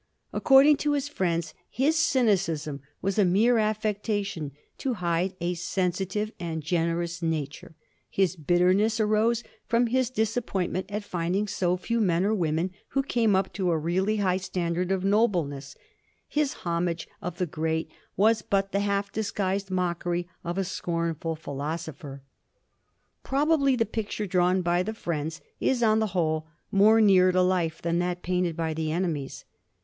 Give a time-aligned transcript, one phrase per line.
[0.33, 6.63] According to his friends, his cynicism was a mere affectation to hide a sensitive and
[6.63, 7.75] gene rous nature;
[8.09, 13.03] his bitterness arose from his disappoint ment at finding so few men or women who
[13.03, 15.75] came up to a really high standard of nobleness;
[16.27, 17.87] his homage of the great
[18.17, 22.23] was but the half disguised mockery of a scornful philosopher.
[23.23, 27.83] Probably the picture drawn by the friends is on the whole more near to life
[27.83, 29.45] than that painted by the enemies.